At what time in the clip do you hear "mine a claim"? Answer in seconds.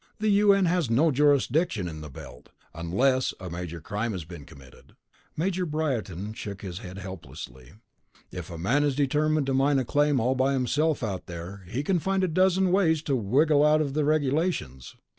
9.53-10.19